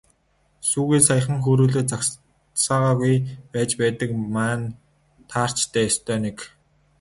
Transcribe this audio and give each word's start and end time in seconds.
Сүүгээ 0.69 1.01
саяхан 1.07 1.37
хөөрүүлээд 1.41 1.87
загсаагаагүй 1.91 3.15
байж 3.51 3.69
байдаг 3.79 4.09
маань 4.35 4.65
таарч 5.29 5.57
дээ, 5.73 5.85
ёстой 5.89 6.17
нэг. 6.25 6.37